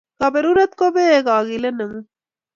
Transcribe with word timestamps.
Kaberuret 0.19 0.71
ko 0.79 0.85
peei 0.95 1.21
kogilet 1.27 1.73
ne 1.77 1.83
ngun 1.87 2.05